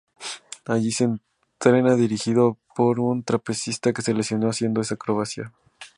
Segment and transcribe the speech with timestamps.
[0.65, 5.53] Allí se entrena dirigido por un trapecista que se lesionó haciendo esa acrobacia.